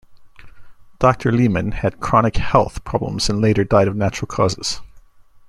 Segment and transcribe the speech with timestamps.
[0.97, 4.81] Doctor Limann had chronic health problems and later died of natural causes.